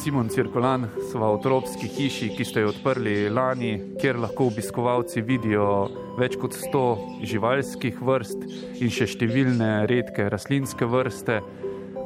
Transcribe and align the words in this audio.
Simon 0.00 0.30
Cirkulan, 0.32 0.86
sva 1.10 1.28
v 1.34 1.42
tropski 1.44 1.84
hiši, 1.84 2.30
ki 2.32 2.44
ste 2.48 2.62
jo 2.62 2.70
odprli 2.72 3.28
lani, 3.28 3.74
kjer 4.00 4.16
lahko 4.16 4.46
obiskovalci 4.48 5.20
vidijo 5.20 5.66
več 6.16 6.38
kot 6.40 6.56
100 6.56 6.80
živalskih 7.28 7.98
vrst 8.00 8.46
in 8.80 8.88
še 8.88 9.10
številne 9.12 9.68
redke 9.90 10.30
rastlinske 10.32 10.88
vrste. 10.88 11.42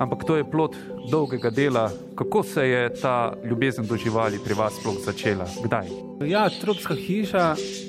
Ampak 0.05 0.25
to 0.25 0.36
je 0.36 0.45
plot 0.45 0.77
dolgega 1.11 1.50
dela. 1.50 1.91
Kako 2.14 2.43
se 2.43 2.68
je 2.68 2.95
ta 3.00 3.32
ljubezen 3.48 3.86
do 3.86 3.96
živali 3.96 4.39
pri 4.45 4.54
vas 4.54 4.77
sploh 4.77 4.98
začela? 5.04 5.46
Kdaj? 5.64 5.89
Ja, 6.29 6.45
tropska 6.61 6.95
hiša, 6.95 7.45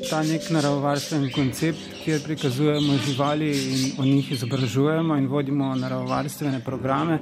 ta 0.10 0.22
nek 0.24 0.48
naravovarstveni 0.50 1.32
koncept, 1.36 1.80
kjer 2.04 2.24
prikazujemo 2.24 2.98
živali 3.06 3.52
in 3.52 4.00
o 4.00 4.06
njih 4.06 4.32
izobražujemo 4.32 5.18
in 5.18 5.28
vodimo 5.28 5.76
naravovarstvene 5.76 6.64
programe, 6.66 7.20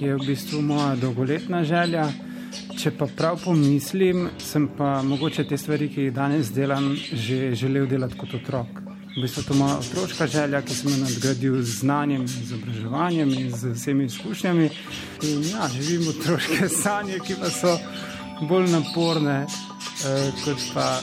je 0.00 0.14
v 0.14 0.26
bistvu 0.26 0.62
moja 0.62 0.96
dolgoletna 0.96 1.64
želja. 1.64 2.08
Če 2.78 2.90
pa 2.98 3.06
prav 3.16 3.38
pomislim, 3.44 4.28
sem 4.38 4.66
pa 4.78 4.98
mogoče 5.02 5.46
te 5.46 5.58
stvari, 5.58 5.88
ki 5.88 6.08
jih 6.08 6.14
danes 6.14 6.50
delam, 6.54 6.90
že 6.96 7.54
želel 7.54 7.86
delati 7.86 8.18
kot 8.18 8.34
otrok. 8.34 8.83
V 9.16 9.22
bistvu 9.22 9.42
to 9.42 9.54
moja 9.54 9.78
otroška 9.78 10.26
želja, 10.26 10.62
ki 10.62 10.74
sem 10.74 10.90
jo 10.90 10.96
nadgradil 10.98 11.62
z 11.62 11.78
znanjem, 11.78 12.24
izobraževanjem 12.24 13.30
in 13.38 13.50
z 13.50 13.70
vsemi 13.74 14.04
izkušnjami. 14.04 14.70
In 15.22 15.44
ja, 15.50 15.68
živim 15.68 16.08
otroške 16.08 16.68
sanje, 16.82 17.20
ki 17.22 17.36
pa 17.38 17.50
so 17.50 17.78
bolj 18.48 18.66
naporne, 18.72 19.46
eh, 19.46 20.32
kot 20.44 20.58
pa 20.74 20.98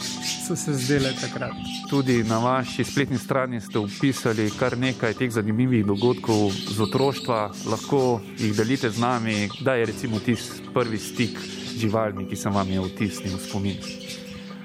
so 0.48 0.56
se 0.56 0.74
zdele 0.74 1.14
takrat. 1.22 1.56
Tudi 1.90 2.24
na 2.24 2.40
vaši 2.40 2.84
spletni 2.84 3.18
strani 3.18 3.62
ste 3.62 3.80
upisali 3.80 4.52
kar 4.60 4.78
nekaj 4.78 5.14
teh 5.14 5.32
zanimivih 5.32 5.86
dogodkov 5.86 6.52
z 6.52 6.82
otroštva, 6.82 7.52
lahko 7.66 8.22
jih 8.38 8.56
delite 8.58 8.92
z 8.92 9.00
nami, 9.00 9.50
da 9.62 9.74
je 9.80 9.86
recimo 9.86 10.20
tisti 10.20 10.68
prvi 10.74 11.00
stik 11.00 11.40
z 11.40 11.80
živalmi, 11.80 12.28
ki 12.28 12.36
sem 12.36 12.54
vam 12.54 12.72
je 12.72 12.84
vtisnil 12.90 13.38
v 13.38 13.46
spomin. 13.48 13.80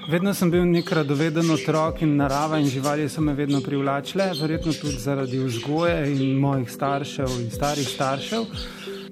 Vedno 0.07 0.31
sem 0.33 0.47
bil 0.47 0.63
nek 0.63 0.87
radoveden 0.95 1.49
otrok 1.51 1.97
in 2.01 2.13
narava 2.15 2.61
in 2.61 2.69
živali 2.71 3.09
so 3.09 3.19
me 3.21 3.33
vedno 3.35 3.59
privlačile, 3.59 4.29
verjetno 4.39 4.71
tudi 4.73 5.01
zaradi 5.03 5.39
vzgoje 5.43 6.13
in 6.13 6.37
mojih 6.39 6.69
staršev 6.71 7.33
in 7.41 7.49
starih 7.51 7.89
staršev. 7.89 8.45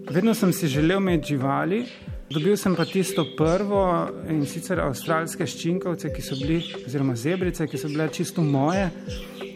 Vedno 0.10 0.34
sem 0.34 0.54
si 0.54 0.68
želel 0.72 1.02
imeti 1.02 1.34
živali, 1.34 1.84
dobil 2.30 2.56
sem 2.58 2.76
pa 2.76 2.86
tisto 2.86 3.26
prvo 3.38 4.08
in 4.30 4.46
sicer 4.48 4.80
avstralske 4.80 5.44
ščinkovce, 5.44 6.14
ki 6.16 6.24
so 6.24 6.40
bili, 6.40 6.64
oziroma 6.86 7.16
zebrice, 7.20 7.68
ki 7.68 7.78
so 7.78 7.92
bile 7.92 8.08
čisto 8.08 8.42
moje, 8.42 8.88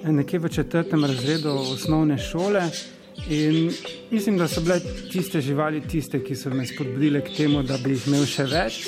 nekje 0.03 0.39
v 0.39 0.55
četrtem 0.59 1.05
razredu 1.05 1.55
osnovne 1.71 2.17
šole. 2.19 2.67
In 3.27 3.71
mislim, 4.11 4.37
da 4.37 4.47
so 4.47 4.61
bile 4.61 4.79
tiste 5.11 5.41
živali 5.41 5.81
tiste, 5.81 6.23
ki 6.23 6.35
so 6.35 6.49
me 6.49 6.65
spodbudile 6.65 7.21
k 7.21 7.35
temu, 7.37 7.63
da 7.63 7.77
bi 7.83 7.97
jih 7.97 8.07
imel 8.07 8.25
še 8.25 8.47
več 8.49 8.83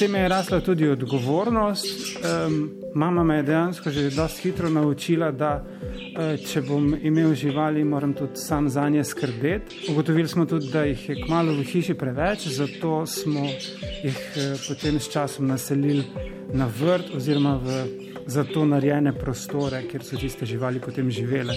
tem 0.00 0.14
je 0.14 0.28
rasla 0.28 0.60
tudi 0.60 0.88
odgovornost. 0.88 2.16
Um, 2.46 2.70
mama 2.94 3.24
me 3.24 3.36
je 3.36 3.42
dejansko 3.42 3.90
že 3.90 4.10
dosti 4.10 4.42
hitro 4.42 4.70
naučila, 4.70 5.30
da 5.30 5.60
uh, 5.60 6.40
če 6.46 6.62
bom 6.62 6.94
imel 7.02 7.34
živali, 7.34 7.84
moram 7.84 8.14
tudi 8.16 8.40
sam 8.40 8.68
za 8.68 8.88
nje 8.88 9.04
skrbeti. 9.04 9.90
Ugotovili 9.92 10.28
smo 10.28 10.46
tudi, 10.46 10.70
da 10.72 10.84
jih 10.84 11.08
je 11.08 11.16
kmalo 11.26 11.52
v 11.52 11.64
hiši 11.68 11.94
preveč, 11.94 12.48
zato 12.48 13.06
smo 13.06 13.44
jih 14.02 14.16
uh, 14.16 14.56
potem 14.68 15.00
s 15.00 15.12
časom 15.12 15.46
naselili 15.46 16.04
na 16.52 16.70
vrt 16.80 17.12
oziroma 17.16 17.58
v 17.60 18.09
za 18.26 18.44
to 18.44 18.64
narejene 18.64 19.12
prostore, 19.12 19.82
kjer 19.88 20.04
so 20.04 20.16
tiste 20.16 20.46
živali 20.46 20.80
potem 20.80 21.10
živele. 21.10 21.54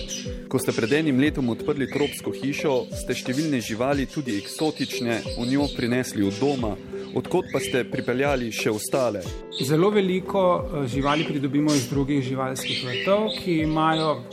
Ko 0.47 0.59
ste 0.59 0.71
pred 0.75 0.93
enim 0.99 1.19
letom 1.19 1.49
odprli 1.49 1.89
tropsko 1.91 2.33
hišo, 2.35 2.75
ste 3.03 3.15
številne 3.17 3.61
živali, 3.61 4.07
tudi 4.09 4.37
eksotične, 4.39 5.19
v 5.37 5.47
njo 5.51 5.67
prinesli 5.75 6.25
od 6.27 6.39
doma. 6.39 6.75
Odkot 7.13 7.51
pa 7.53 7.61
ste 7.61 7.83
pripeljali 7.85 8.49
še 8.51 8.71
ostale? 8.73 9.21
Zelo 9.61 9.91
veliko 9.93 10.43
eh, 10.61 10.87
živali 10.89 11.27
pridobimo 11.27 11.73
iz 11.73 11.89
drugih 11.91 12.23
živalskih 12.25 12.85
vrtov, 12.87 13.29
ki 13.37 13.59
imajo 13.67 14.23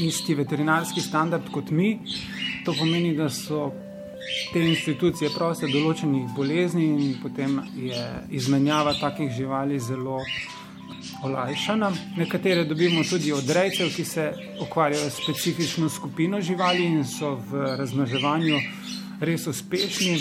isti 0.00 0.34
veterinarski 0.34 1.00
standard 1.00 1.50
kot 1.52 1.70
mi. 1.70 1.98
To 2.64 2.72
pomeni, 2.76 3.14
da 3.16 3.28
so 3.32 3.70
te 4.52 4.60
institucije 4.60 5.30
proste 5.34 5.68
določenih 5.72 6.32
bolezni 6.36 6.86
in 6.88 7.16
potem 7.22 7.58
je 7.76 8.04
izmenjava 8.36 8.94
takih 9.00 9.30
živali 9.32 9.80
zelo 9.80 10.20
olajšana. 11.22 11.92
Nekatere 12.16 12.64
dobimo 12.64 13.04
tudi 13.04 13.32
od 13.32 13.50
rejcev, 13.50 13.90
ki 13.96 14.04
se 14.04 14.32
ukvarjajo 14.60 15.10
s 15.10 15.22
specifično 15.22 15.88
skupino 15.88 16.40
živali 16.40 16.84
in 16.84 17.04
so 17.04 17.34
v 17.34 17.76
razmnoževanju 17.78 18.58
res 19.20 19.46
uspešni. 19.46 20.18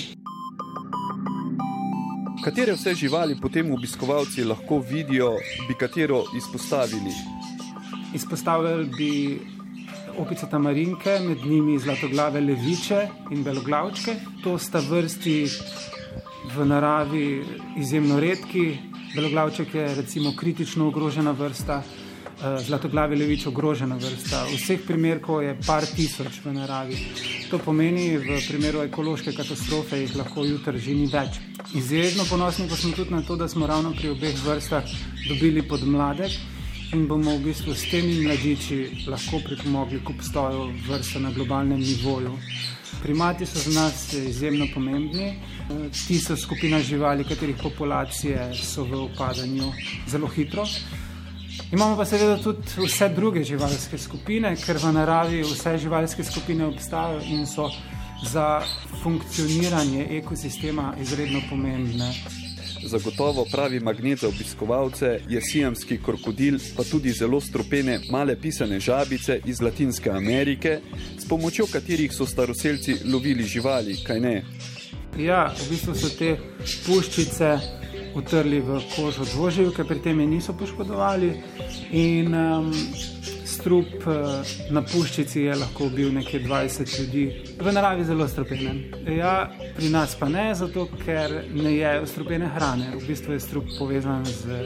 Katere 2.43 2.73
vse 2.73 2.93
živali 2.95 3.35
potem 3.41 3.71
obiskovalci 3.71 4.43
lahko 4.43 4.79
vidijo, 4.79 5.33
bi 5.67 5.75
katero 5.79 6.23
izpostavili? 6.37 7.11
Izpostavili 8.13 8.89
bi 8.97 9.39
opice 10.17 10.49
tamarinke, 10.49 11.19
med 11.19 11.45
njimi 11.45 11.79
zlatoglave 11.79 12.41
leviče 12.41 13.07
in 13.31 13.43
beloglavčke. 13.43 14.15
To 14.43 14.57
sta 14.57 14.79
vrsti 14.79 15.45
v 16.55 16.65
naravi 16.65 17.43
izjemno 17.77 18.19
redki. 18.19 18.77
Beloglavček 19.15 19.75
je 19.75 19.95
recimo 19.95 20.33
kritično 20.35 20.87
ogrožena 20.87 21.31
vrsta, 21.31 21.83
Eh, 22.37 22.59
zlatoglavi 22.61 23.15
levič 23.17 23.47
ogrožena 23.49 23.95
vrsta. 23.97 24.43
Vseh 24.45 24.81
primerkov 24.85 25.41
je 25.41 25.55
par 25.65 25.81
tisoč 25.81 26.37
v 26.45 26.53
naravi. 26.53 26.93
To 27.49 27.57
pomeni, 27.57 28.13
v 28.13 28.37
primeru 28.45 28.83
ekološke 28.85 29.33
katastrofe 29.33 29.97
jih 29.97 30.13
lahko 30.13 30.45
jutri 30.45 30.77
že 30.77 30.93
ni 30.93 31.09
več. 31.09 31.41
Izjemno 31.73 32.29
ponosni 32.29 32.69
pa 32.69 32.77
smo 32.77 32.93
tudi 32.93 33.09
na 33.09 33.25
to, 33.25 33.35
da 33.35 33.47
smo 33.49 33.65
ravno 33.65 33.89
pri 33.97 34.13
obeh 34.13 34.37
vrstah 34.45 34.85
dobili 35.25 35.65
podmladek 35.65 36.56
in 36.93 37.07
bomo 37.07 37.35
v 37.37 37.43
bistvu 37.49 37.75
s 37.75 37.89
temi 37.91 38.21
mladiči 38.23 39.07
lahko 39.07 39.39
pripomogli 39.43 39.99
k 39.99 40.09
obstoju 40.09 40.71
vrste 40.87 41.19
na 41.19 41.31
globalnem 41.31 41.79
nivoju. 41.79 42.37
Primati 43.03 43.45
so 43.45 43.59
za 43.59 43.81
nas 43.81 44.13
izjemno 44.13 44.67
pomembni. 44.73 45.33
Ti 46.07 46.19
so 46.19 46.37
skupina 46.37 46.79
živali, 46.79 47.23
katerih 47.23 47.55
populacije 47.63 48.53
so 48.55 48.83
v 48.83 49.03
upadanju 49.03 49.71
zelo 50.07 50.27
hitro. 50.27 50.65
Imamo 51.71 51.97
pa 51.97 52.05
seveda 52.05 52.37
tudi 52.43 52.63
vse 52.77 53.09
druge 53.09 53.43
živalske 53.43 53.97
skupine, 53.97 54.55
ker 54.55 54.79
v 54.79 54.91
naravi 54.95 55.43
vse 55.43 55.77
živalske 55.77 56.23
skupine 56.23 56.65
obstajajo 56.65 57.21
in 57.27 57.45
so 57.45 57.69
za 58.23 58.61
funkcioniranje 59.03 60.07
ekosistema 60.21 60.93
izredno 61.01 61.41
pomembne. 61.49 62.13
Zagotovo 62.87 63.45
pravi 63.51 63.79
magnet 63.79 64.19
za 64.19 64.27
obiskovalce 64.27 65.19
je 65.29 65.41
sijamski 65.41 65.97
krokodil, 66.05 66.59
pa 66.75 66.83
tudi 66.83 67.11
zelo 67.11 67.41
stropene 67.41 67.99
male 68.11 68.35
pisane 68.41 68.79
žabice 68.79 69.39
iz 69.45 69.61
Latinske 69.61 70.09
Amerike, 70.09 70.79
s 71.17 71.27
pomočjo 71.27 71.65
katerih 71.71 72.13
so 72.13 72.25
staroseljci 72.25 72.95
lovili 73.11 73.43
živali, 73.43 73.97
kaj 74.03 74.19
ne? 74.19 74.43
Ja, 75.19 75.53
v 75.59 75.69
bistvu 75.69 75.95
so 75.95 76.09
te 76.13 76.37
puščice 76.85 77.57
utrli 78.15 78.61
v 78.61 78.79
kožo 78.95 79.25
dvoživke, 79.33 79.83
pri 79.83 79.99
tem 79.99 80.19
je 80.19 80.27
niso 80.27 80.53
poškodovali. 80.53 81.33
In 81.91 82.35
um, 82.35 82.71
strup 83.67 84.07
uh, 84.07 84.47
na 84.71 84.81
puščici 84.81 85.41
je 85.43 85.55
lahko 85.59 85.89
bil 85.91 86.13
nekaj 86.15 86.39
20 86.39 86.93
ljudi, 86.99 87.23
v 87.59 87.71
naravi 87.75 88.05
zelo 88.07 88.27
strupenen. 88.27 88.77
Ja, 89.11 89.49
pri 89.75 89.89
nas 89.91 90.13
pa 90.15 90.29
ne, 90.31 90.53
zato 90.55 90.85
ker 91.01 91.33
ne 91.51 91.73
je 91.75 91.91
strupene 92.07 92.47
hrane. 92.55 92.93
V 92.95 93.03
bistvu 93.09 93.35
je 93.35 93.41
strup 93.43 93.67
povezan 93.75 94.23
z, 94.23 94.61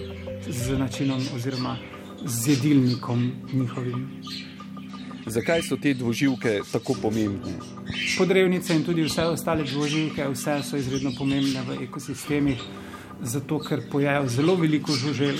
z 0.45 0.77
načinom 0.77 1.23
oziroma 1.35 1.79
z 2.25 2.53
jedilnikom 2.53 3.25
njihovim. 3.53 4.05
Zakaj 5.25 5.65
so 5.65 5.79
te 5.81 5.95
dvoživke 5.97 6.59
tako 6.71 6.93
pomembne? 7.01 7.57
Podrevnice 8.19 8.77
in 8.77 8.85
tudi 8.85 9.07
vse 9.09 9.25
ostale 9.33 9.65
dvoživke, 9.65 10.29
vse 10.29 10.61
so 10.61 10.77
izredno 10.77 11.15
pomembne 11.17 11.65
v 11.69 11.81
ekosistemih 11.87 12.61
zato 13.21 13.59
ker 13.59 13.81
pojejo 13.91 14.27
zelo 14.27 14.55
veliko 14.55 14.91
žužel, 14.91 15.37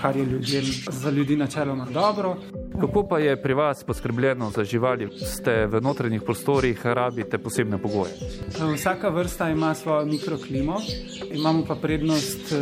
kar 0.00 0.16
je 0.16 0.24
ljudem, 0.24 0.64
za 0.90 1.10
ljudi 1.10 1.36
načeloma 1.36 1.86
dobro. 1.90 2.36
Kako 2.80 3.06
pa 3.08 3.18
je 3.18 3.42
pri 3.42 3.54
vas 3.54 3.84
poskrbljeno 3.84 4.50
za 4.50 4.64
živali? 4.64 5.08
Ste 5.18 5.66
v 5.66 5.80
notranjih 5.80 6.22
prostorih, 6.22 6.86
rabite 6.86 7.38
posebne 7.38 7.78
pogoje? 7.78 8.12
Vsaka 8.74 9.08
vrsta 9.08 9.50
ima 9.50 9.74
svojo 9.74 10.06
mikroklimo, 10.06 10.76
imamo 11.32 11.64
pa 11.68 11.74
prednost 11.74 12.52
eh, 12.52 12.58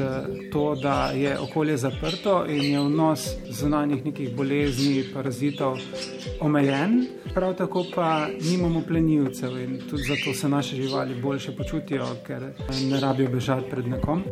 to, 0.52 0.74
da 0.74 1.10
je 1.14 1.38
okolje 1.38 1.76
zaprto 1.76 2.46
in 2.48 2.62
je 2.62 2.80
vnos 2.80 3.28
zunanjih 3.50 4.04
nekih 4.04 4.36
bolezni, 4.36 5.04
parazitov 5.14 5.78
omejen. 6.40 7.06
Prav 7.34 7.54
tako 7.54 7.84
pa 7.94 8.26
nimamo 8.50 8.82
plenilcev 8.88 9.58
in 9.58 9.80
tudi 9.90 10.02
zato 10.02 10.34
se 10.34 10.48
naše 10.48 10.76
živali 10.76 11.20
boljše 11.22 11.56
počutijo, 11.56 12.06
ker 12.26 12.42
ne 12.90 13.00
rabijo 13.00 13.30
bežati 13.30 13.70
pred 13.70 13.88
nekom. 13.88 14.22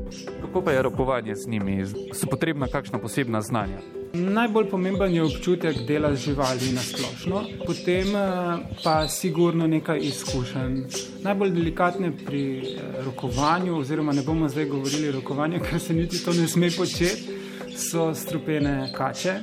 Kako 0.41 0.63
pa 0.63 0.73
je 0.73 0.83
rokovanje 0.83 1.35
z 1.35 1.49
njimi? 1.49 1.87
So 1.87 2.27
potrebna 2.31 2.67
kakšna 2.67 2.99
posebna 2.99 3.41
znanja? 3.41 4.00
Najbolj 4.13 4.71
pomemben 4.71 5.15
je 5.15 5.23
občutek 5.23 5.77
dela 5.87 6.15
z 6.15 6.19
živali 6.19 6.73
na 6.75 6.83
splošno, 6.83 7.45
potem 7.67 8.17
eh, 8.17 8.59
pa 8.85 9.09
sigurno 9.09 9.67
nekaj 9.67 9.99
izkušenj. 10.03 10.83
Najbolj 11.23 11.51
delikatne 11.51 12.13
pri 12.27 12.43
eh, 12.59 12.81
rokovanju, 13.05 13.79
oziroma 13.79 14.13
ne 14.13 14.23
bomo 14.23 14.49
zdaj 14.49 14.65
govorili 14.65 15.09
o 15.09 15.13
rokovanju, 15.13 15.61
ker 15.71 15.81
se 15.81 15.95
niti 15.95 16.25
to 16.25 16.33
ne 16.33 16.49
sme 16.49 16.71
početi, 16.77 17.39
so 17.77 18.15
strupene 18.15 18.93
kače 18.97 19.35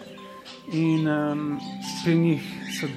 in 0.74 1.08
um, 1.08 1.60
pri 2.04 2.16
njih 2.16 2.42
so 2.80 2.88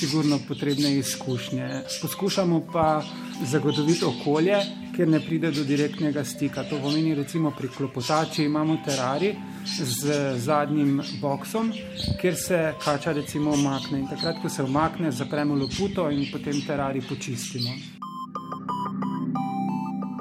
sigurno 0.00 0.38
potrebne 0.48 0.94
izkušnje. 0.98 1.68
Poskušamo 2.02 2.66
pa 2.72 3.02
zagotoviti 3.44 4.04
okolje, 4.04 4.56
kjer 4.96 5.08
ne 5.08 5.20
pride 5.20 5.50
do 5.50 5.64
direktnega 5.64 6.24
stika. 6.24 6.64
To 6.64 6.78
pomeni, 6.82 7.14
recimo 7.14 7.50
pri 7.50 7.68
klopotači 7.68 8.44
imamo 8.44 8.78
terari 8.84 9.34
z 9.66 10.38
zadnjim 10.38 11.02
boksom, 11.20 11.72
kjer 12.20 12.36
se 12.36 12.72
kača 12.84 13.12
recimo 13.12 13.52
omakne. 13.52 14.00
In 14.00 14.08
takrat, 14.08 14.42
ko 14.42 14.48
se 14.48 14.62
omakne, 14.62 15.12
zapremo 15.12 15.54
loputo 15.54 16.10
in 16.10 16.26
potem 16.32 16.62
terari 16.66 17.02
počistimo. 17.08 17.97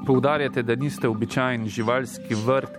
Poudarjate, 0.08 0.64
da 0.64 0.76
niste 0.76 1.08
običajen 1.08 1.68
živalski 1.68 2.36
vrt. 2.46 2.78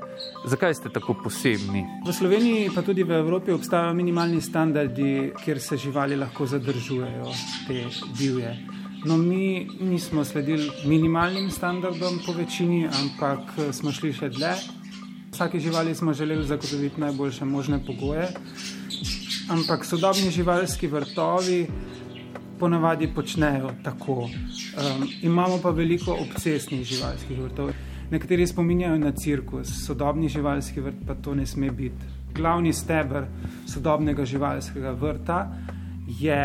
Zakaj 0.49 0.75
ste 0.75 0.89
tako 0.89 1.15
posebni? 1.25 1.83
V 2.07 2.13
Sloveniji, 2.13 2.71
pa 2.75 2.81
tudi 2.83 3.05
v 3.05 3.19
Evropi, 3.19 3.53
obstajajo 3.53 3.93
minimalni 3.95 4.41
standardi, 4.41 5.35
kjer 5.45 5.61
se 5.61 5.77
živali 5.77 6.17
lahko 6.17 6.47
zadržujejo, 6.47 7.35
te 7.67 7.85
divje. 8.19 8.55
No, 9.05 9.17
mi 9.17 9.69
nismo 9.81 10.25
sledili 10.25 10.71
minimalnim 10.87 11.51
standardom 11.51 12.19
po 12.27 12.33
večini, 12.33 12.87
ampak 12.89 13.53
smo 13.77 13.93
šli 13.93 14.13
še 14.13 14.33
dlje. 14.33 14.55
Vsake 15.33 15.61
živali 15.61 15.95
smo 15.95 16.17
želeli 16.17 16.49
zagotoviti 16.49 17.01
najboljše 17.01 17.45
možne 17.45 17.79
pogoje, 17.87 18.31
ampak 19.53 19.85
sodobni 19.85 20.31
živalski 20.31 20.87
vrtovi 20.87 21.67
ponavadi 22.59 23.09
počnejo 23.15 23.71
tako. 23.83 24.13
Um, 24.25 25.09
imamo 25.23 25.59
pa 25.63 25.71
veliko 25.71 26.17
obcestnih 26.21 26.85
živalskih 26.85 27.39
vrtov. 27.39 27.71
Nekateri 28.11 28.47
spominjajo 28.47 28.99
na 28.99 29.13
cirkus, 29.13 29.73
sodobni 29.87 30.29
živalski 30.29 30.81
vrt 30.81 31.05
pa 31.07 31.15
to 31.15 31.35
ne 31.35 31.47
sme 31.47 31.71
biti. 31.71 32.09
Glavni 32.35 32.73
stebr 32.73 33.27
sodobnega 33.67 34.25
živalskega 34.25 34.91
vrta 34.91 35.39
je 36.21 36.41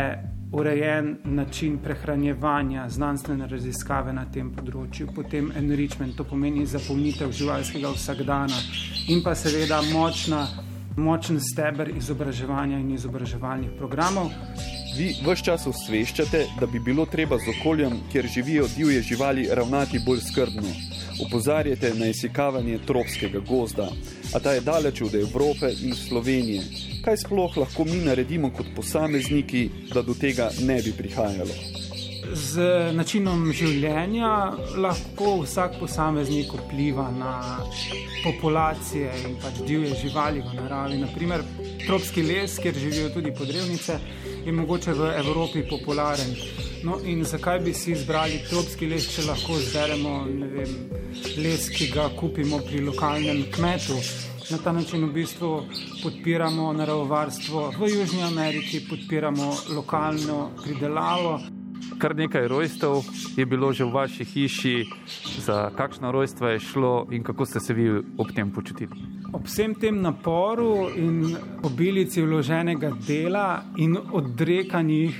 urejen 0.52 1.16
način 1.24 1.78
prehranjevanja, 1.78 2.88
znanstvene 2.88 3.46
raziskave 3.46 4.12
na 4.12 4.24
tem 4.30 4.52
področju, 4.54 5.08
potem 5.14 5.50
enrichment, 5.58 6.14
to 6.16 6.24
pomeni 6.24 6.66
zapolnitev 6.66 7.32
živalskega 7.32 7.90
vsakdana 7.96 8.60
in 9.10 9.22
pa 9.24 9.34
seveda 9.34 9.80
močna, 9.90 10.44
močen 10.96 11.40
steber 11.40 11.90
izobraževanja 11.96 12.78
in 12.78 12.92
izobraževalnih 12.94 13.74
programov. 13.78 14.30
Vi 14.96 15.08
vse 15.26 15.42
čas 15.42 15.64
osveščate, 15.66 16.40
da 16.60 16.66
bi 16.70 16.78
bilo 16.78 17.06
treba 17.10 17.38
z 17.38 17.50
okoljem, 17.50 17.96
kjer 18.12 18.26
živijo 18.30 18.66
divje 18.76 19.00
živali, 19.02 19.48
ravnati 19.50 19.98
bolj 20.06 20.20
skrbno. 20.20 20.70
Opozarjate 21.26 21.90
na 21.98 22.06
izsikavanje 22.06 22.78
tropskega 22.86 23.40
gozda, 23.48 23.88
a 24.34 24.40
ta 24.40 24.52
je 24.52 24.60
daleč 24.60 25.00
od 25.02 25.14
Evrope 25.14 25.72
in 25.82 25.94
Slovenije. 25.94 26.62
Kaj 27.04 27.16
sploh 27.24 27.56
lahko 27.56 27.84
mi 27.84 28.04
naredimo 28.04 28.50
kot 28.54 28.66
posamezniki, 28.76 29.68
da 29.94 30.02
do 30.02 30.14
tega 30.14 30.50
ne 30.62 30.78
bi 30.82 30.92
prihajalo? 30.92 31.56
Z 32.34 32.62
načinom 32.94 33.50
življenja 33.52 34.30
lahko 34.78 35.40
vsak 35.42 35.78
posameznik 35.80 36.54
vpliva 36.54 37.10
na 37.18 37.34
populacije 38.24 39.10
in 39.26 39.34
pač 39.42 39.58
divje 39.66 39.94
živali 40.04 40.40
v 40.42 40.54
naravi. 40.56 41.02
Naprimer, 41.02 41.42
tropski 41.86 42.22
les, 42.22 42.56
kjer 42.62 42.78
živijo 42.78 43.10
tudi 43.18 43.34
podrevnice, 43.36 43.98
je 44.46 44.52
mogoče 44.52 44.92
v 44.92 45.10
Evropi 45.18 45.62
popularen. 45.68 46.36
No, 46.82 46.98
in 47.04 47.24
zakaj 47.24 47.58
bi 47.64 47.72
si 47.72 47.92
izbrali 47.92 48.42
tropski 48.48 48.86
les, 48.86 49.06
če 49.08 49.24
lahko 49.24 49.56
zberemo 49.56 50.12
vem, 50.28 50.74
les, 51.40 51.68
ki 51.72 51.88
ga 51.94 52.10
kupimo 52.18 52.60
pri 52.66 52.84
lokalnem 52.84 53.44
kmetu? 53.54 53.96
Na 54.50 54.58
ta 54.60 54.72
način 54.72 55.06
v 55.08 55.12
bistvu 55.12 55.50
podpiramo 56.02 56.72
naravovarstvo 56.72 57.70
v 57.78 57.88
Južni 57.88 58.22
Ameriki, 58.22 58.82
podpiramo 58.88 59.54
lokalno 59.72 60.50
pridelavo. 60.62 61.40
Kar 62.04 62.12
nekaj 62.16 62.48
rojstev 62.48 63.00
je 63.36 63.46
bilo 63.46 63.72
že 63.72 63.84
v 63.84 63.92
vaši 63.92 64.24
hiši, 64.28 64.84
za 65.40 65.70
kakšno 65.72 66.12
rojstvo 66.12 66.48
je 66.52 66.60
šlo 66.60 67.06
in 67.10 67.22
kako 67.24 67.46
ste 67.46 67.60
se 67.60 67.72
vi 67.72 67.88
ob 68.18 68.28
tem 68.36 68.50
počutili? 68.52 68.92
Ob 69.32 69.46
vsem 69.48 69.72
tem 69.74 70.02
naporu 70.02 70.90
in 70.96 71.36
obilici 71.64 72.20
vloženega 72.20 72.90
dela 73.08 73.64
in 73.80 73.96
odrekanjih 73.96 75.16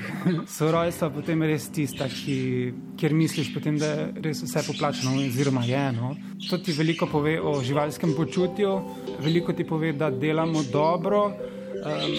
so 0.47 0.69
rojstva 0.69 1.09
potem 1.09 1.43
res 1.43 1.71
tista, 1.73 2.05
ki, 2.05 2.37
kjer 3.01 3.17
misliš, 3.17 3.55
potem, 3.55 3.81
da 3.81 3.87
je 3.87 4.07
res 4.29 4.45
vse 4.45 4.67
poplačeno, 4.69 5.17
oziroma 5.25 5.65
je 5.65 5.81
eno. 5.89 6.13
To 6.51 6.61
ti 6.61 6.77
veliko 6.77 7.09
pove 7.09 7.41
o 7.41 7.63
živalskem 7.65 8.13
počutju, 8.13 8.77
veliko 9.25 9.57
ti 9.57 9.65
pove, 9.65 9.97
da 9.97 10.13
delamo 10.13 10.69
dobro. 10.69 11.31
Um, 11.85 12.15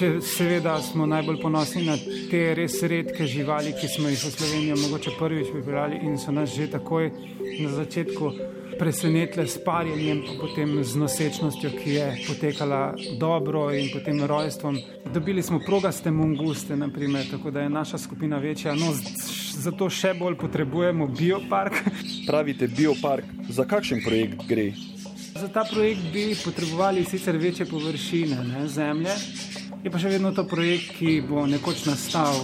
še, 0.00 0.08
seveda 0.26 0.74
smo 0.82 1.06
najbolj 1.06 1.40
ponosni 1.42 1.84
na 1.86 1.94
te 2.30 2.40
res 2.58 2.80
redke 2.82 3.26
živali, 3.30 3.74
ki 3.78 3.90
smo 3.90 4.10
jih 4.10 4.22
v 4.24 4.32
Sloveniji 4.34 4.78
mogoče 4.80 5.12
prvič 5.18 5.52
pripeljali 5.54 6.00
in 6.08 6.18
so 6.18 6.34
nas 6.34 6.50
že 6.54 6.70
takoj 6.72 7.12
na 7.60 7.70
začetku 7.76 8.32
presenetile 8.80 9.46
s 9.46 9.60
parjenjem, 9.60 10.22
pa 10.24 10.34
potem 10.40 10.72
z 10.84 10.96
nosečnostjo, 10.96 11.70
ki 11.76 11.90
je 11.94 12.06
potekala 12.26 12.94
dobro 13.20 13.68
in 13.76 13.90
potem 13.92 14.22
rojstvom. 14.24 14.78
Dobili 15.12 15.42
smo 15.42 15.60
progaste 15.66 16.10
monguste, 16.10 16.76
naprimer, 16.76 17.28
tako 17.30 17.50
da 17.50 17.60
je 17.60 17.70
naša 17.70 17.98
skupina 17.98 18.38
večja. 18.38 18.74
No, 18.74 18.94
zato 19.60 19.90
še 19.90 20.14
bolj 20.16 20.38
potrebujemo 20.40 21.10
biopark. 21.12 21.82
Pravite 22.26 22.68
biopark, 22.72 23.28
za 23.48 23.68
kakšen 23.68 24.00
projekt 24.06 24.48
gre? 24.48 24.70
Za 25.40 25.48
ta 25.48 25.64
projekt 25.64 26.00
bi 26.12 26.36
potrebovali 26.44 27.04
sicer 27.04 27.36
večje 27.36 27.66
površine 27.66 28.44
ne, 28.44 28.68
zemlje, 28.68 29.14
je 29.84 29.90
pa 29.90 29.98
še 29.98 30.10
vedno 30.12 30.34
to 30.36 30.44
projekt, 30.44 30.90
ki 30.98 31.22
bo 31.24 31.46
nekoč 31.48 31.86
nastal. 31.88 32.42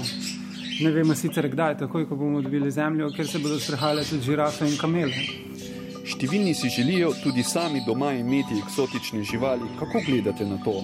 Ne 0.81 0.93
vemo 0.95 1.13
sicer 1.13 1.51
kdaj, 1.53 1.77
takoj 1.83 2.07
ko 2.09 2.17
bomo 2.17 2.41
dobili 2.41 2.71
zemljo, 2.73 3.11
ker 3.13 3.29
se 3.29 3.43
bodo 3.45 3.59
sprehajale 3.61 4.05
tudi 4.09 4.25
žirafe 4.31 4.65
in 4.65 4.79
kamele. 4.81 5.27
Številni 6.09 6.55
si 6.57 6.73
želijo 6.73 7.13
tudi 7.21 7.45
sami 7.45 7.85
doma 7.85 8.15
imeti 8.17 8.57
eksotične 8.63 9.21
živali. 9.29 9.69
Kako 9.77 10.01
gledate 10.07 10.49
na 10.49 10.57
to? 10.65 10.79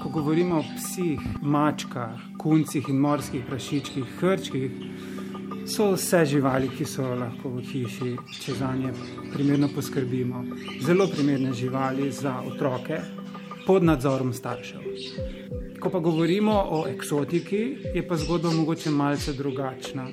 Ko 0.00 0.08
govorimo 0.08 0.62
o 0.62 0.68
psih, 0.78 1.20
mačkah, 1.42 2.16
kuncih 2.40 2.88
in 2.88 3.04
morskih 3.04 3.44
prašičkih, 3.44 4.16
hrčkih, 4.22 4.80
so 5.72 5.92
vse 5.92 6.24
živali, 6.26 6.68
ki 6.68 6.84
so 6.84 7.06
lahko 7.16 7.48
v 7.54 7.62
hiši, 7.64 8.10
če 8.44 8.54
za 8.58 8.72
nje 8.76 8.90
primerno 9.32 9.70
poskrbimo. 9.72 10.44
Zelo 10.84 11.06
primerne 11.08 11.52
živali 11.56 12.10
za 12.12 12.34
otroke 12.46 12.98
pod 13.66 13.84
nadzorom 13.84 14.32
staršev. 14.36 14.80
Ko 15.80 15.90
pa 15.90 15.98
govorimo 15.98 16.52
o 16.76 16.82
eksotiki, 16.88 17.62
je 17.94 18.02
pa 18.08 18.16
zgodba 18.16 18.52
mogoče 18.52 18.90
malce 18.90 19.32
drugačna. 19.32 20.06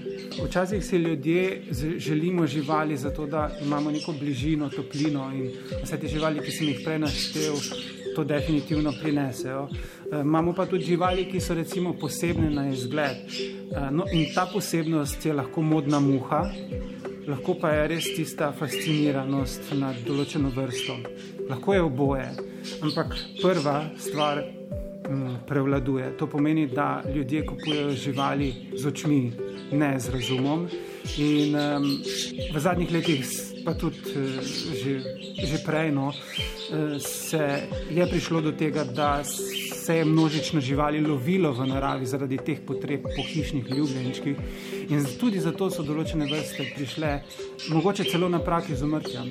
Včasih 0.46 0.86
si 0.86 0.98
ljudje 0.98 1.62
želimo 1.98 2.48
živali 2.48 2.98
zato, 2.98 3.28
da 3.28 3.50
imamo 3.62 3.92
neko 3.92 4.16
bližino, 4.20 4.70
toplino 4.70 5.28
in 5.36 5.52
vse 5.84 6.00
te 6.00 6.08
živali, 6.08 6.40
ki 6.46 6.52
sem 6.52 6.68
jih 6.72 6.82
prej 6.86 7.00
naštel, 7.00 7.60
to 8.16 8.24
definitivno 8.24 8.94
prinesejo. 9.02 9.68
E, 10.12 10.22
imamo 10.22 10.54
pa 10.54 10.66
tudi 10.66 10.84
živali, 10.84 11.26
ki 11.32 11.40
so 11.40 11.54
recimo 11.54 11.94
posebne 11.94 12.50
na 12.50 12.70
izgled. 12.70 13.18
E, 13.18 13.92
no, 13.92 14.06
in 14.12 14.34
ta 14.36 14.48
posebnost 14.54 15.26
je 15.26 15.34
lahko 15.34 15.62
modna 15.62 16.00
muha, 16.00 16.44
lahko 17.28 17.56
pa 17.62 17.72
je 17.72 17.88
res 17.88 18.12
tista 18.16 18.52
fasciniranost 18.60 19.74
nad 19.78 19.98
določeno 20.06 20.52
vrsto. 20.56 20.98
Lahko 21.50 21.74
je 21.74 21.82
oboje. 21.82 22.30
Ampak 22.82 23.16
prva 23.42 23.82
stvar, 23.98 24.44
prevladuje. 25.48 26.18
To 26.18 26.28
pomeni, 26.28 26.68
da 26.68 27.04
ljudje 27.16 27.46
kupujejo 27.46 27.92
živali 27.92 28.54
z 28.78 28.88
očmi, 28.88 29.32
ne 29.72 30.00
z 30.00 30.10
razumom. 30.10 30.68
In 31.18 31.56
um, 31.56 31.86
v 32.54 32.60
zadnjih 32.60 32.92
letih, 32.92 33.26
pa 33.66 33.74
tudi 33.74 33.98
uh, 34.14 34.44
že, 34.84 35.00
že 35.48 35.58
prej, 35.66 35.92
no, 35.92 36.12
uh, 36.12 36.98
se 37.02 37.62
je 37.90 38.08
prišlo 38.10 38.42
do 38.42 38.52
tega, 38.52 38.84
da 38.84 39.24
se 39.24 39.96
je 39.96 40.06
množično 40.06 40.62
živali 40.62 41.02
lovilo 41.02 41.54
v 41.54 41.66
naravi 41.66 42.06
zaradi 42.06 42.38
teh 42.38 42.60
potreb 42.68 43.04
po 43.04 43.24
hišnih 43.24 43.66
ljubljenčkih. 43.70 44.38
In 44.90 45.06
tudi 45.20 45.40
zato 45.40 45.70
so 45.70 45.84
določene 45.84 46.30
vrste 46.30 46.68
prišle, 46.76 47.14
mogoče 47.74 48.06
celo 48.12 48.30
na 48.30 48.44
prak 48.44 48.70
izumrtja. 48.70 49.26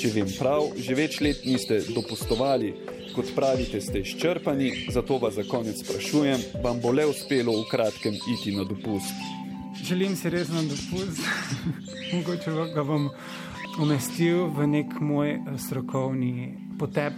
Če 0.00 0.10
vem 0.14 0.28
prav, 0.38 0.72
že 0.78 0.94
več 0.94 1.20
let 1.24 1.44
niste 1.46 1.80
dopustovali 1.94 2.72
kot 3.12 3.34
pravite, 3.36 3.80
ste 3.80 4.00
izčrpani, 4.00 4.86
zato 4.90 5.18
vas 5.18 5.34
za 5.34 5.44
konec 5.48 5.82
sprašujem, 5.84 6.40
vam 6.64 6.80
bo 6.80 6.92
le 6.92 7.06
uspelo 7.06 7.52
v 7.60 7.68
kratkem 7.70 8.16
iti 8.16 8.56
na 8.56 8.64
dopust? 8.64 9.12
Želim 9.82 10.16
si 10.16 10.30
res 10.30 10.48
na 10.48 10.62
dopust, 10.64 11.20
mogoče 12.14 12.54
ga 12.74 12.84
bom 12.86 13.10
umestil 13.82 14.46
v 14.52 14.66
nek 14.68 15.00
moj 15.00 15.34
eh, 15.36 15.40
strokovni 15.58 16.54
potep 16.78 17.12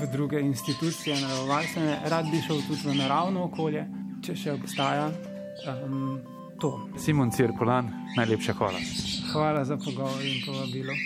v 0.00 0.08
druge 0.12 0.40
institucije, 0.40 1.20
naravovarstvene, 1.20 2.00
rad 2.08 2.30
bi 2.30 2.40
šel 2.46 2.62
tudi 2.68 2.88
v 2.88 2.98
naravno 3.02 3.48
okolje, 3.50 3.84
če 4.24 4.36
še 4.36 4.54
obstaja. 4.56 5.10
Um, 5.68 6.20
to. 6.60 6.72
Simon 6.96 7.32
Cirkulan, 7.32 7.90
najlepša 8.16 8.54
hvala. 8.56 8.80
Hvala 9.32 9.64
za 9.64 9.76
pogovor 9.76 10.24
in 10.24 10.40
povabilo. 10.46 10.96